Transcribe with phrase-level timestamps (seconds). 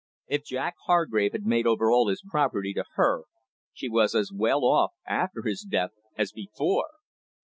[0.25, 3.25] If Jack Hargrave had made over all his property to her,
[3.71, 6.89] she was as well off after his death as before.